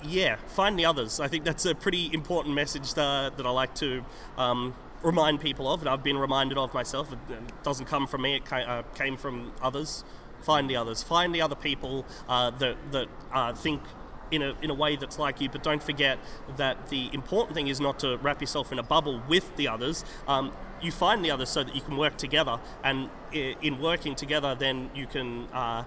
[0.02, 1.20] yeah, find the others.
[1.20, 4.04] I think that's a pretty important message that, that I like to
[4.36, 7.12] um, remind people of, and I've been reminded of myself.
[7.12, 10.04] It doesn't come from me; it uh, came from others.
[10.42, 11.02] Find the others.
[11.02, 13.82] Find the other people uh, that that uh, think.
[14.28, 16.18] In a, in a way that's like you, but don't forget
[16.56, 20.04] that the important thing is not to wrap yourself in a bubble with the others.
[20.26, 20.50] Um,
[20.82, 24.90] you find the others so that you can work together, and in working together, then
[24.96, 25.84] you can uh,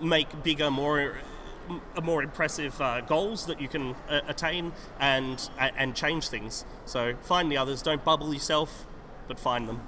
[0.00, 1.16] make bigger, more
[2.02, 6.64] more impressive uh, goals that you can uh, attain and and change things.
[6.84, 7.82] So find the others.
[7.82, 8.86] Don't bubble yourself,
[9.28, 9.80] but find them.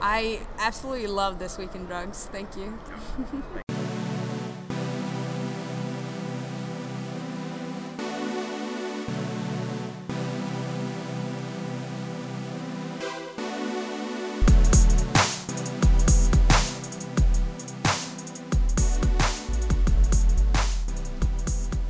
[0.00, 2.28] I absolutely love This Week in Drugs.
[2.30, 2.78] Thank you.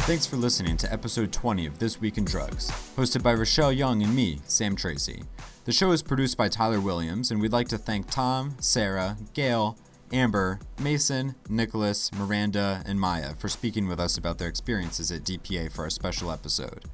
[0.06, 4.04] Thanks for listening to episode 20 of This Week in Drugs, hosted by Rochelle Young
[4.04, 5.24] and me, Sam Tracy.
[5.64, 9.76] The show is produced by Tyler Williams, and we'd like to thank Tom, Sarah, Gail,
[10.12, 15.72] Amber, Mason, Nicholas, Miranda, and Maya for speaking with us about their experiences at DPA
[15.72, 16.84] for our special episode.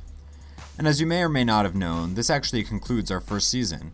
[0.79, 3.93] And as you may or may not have known, this actually concludes our first season.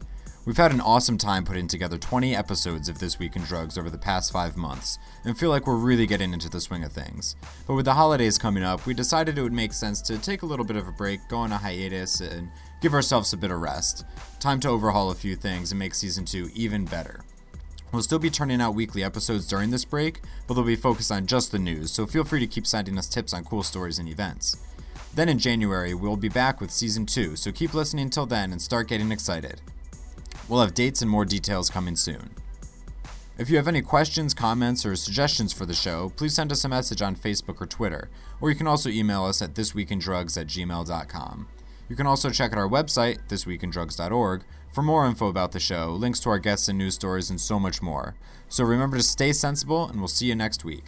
[0.48, 3.90] We've had an awesome time putting together 20 episodes of This Week in Drugs over
[3.90, 7.36] the past five months, and feel like we're really getting into the swing of things.
[7.66, 10.46] But with the holidays coming up, we decided it would make sense to take a
[10.46, 12.48] little bit of a break, go on a hiatus, and
[12.80, 14.06] give ourselves a bit of rest.
[14.40, 17.26] Time to overhaul a few things and make season 2 even better.
[17.92, 21.26] We'll still be turning out weekly episodes during this break, but they'll be focused on
[21.26, 24.08] just the news, so feel free to keep sending us tips on cool stories and
[24.08, 24.56] events.
[25.14, 28.62] Then in January, we'll be back with season 2, so keep listening till then and
[28.62, 29.60] start getting excited.
[30.48, 32.30] We'll have dates and more details coming soon.
[33.38, 36.68] If you have any questions, comments, or suggestions for the show, please send us a
[36.68, 41.48] message on Facebook or Twitter, or you can also email us at thisweekindrugs at gmail.com.
[41.88, 44.42] You can also check out our website, thisweekindrugs.org,
[44.72, 47.60] for more info about the show, links to our guests and news stories, and so
[47.60, 48.14] much more.
[48.48, 50.84] So remember to stay sensible, and we'll see you next week.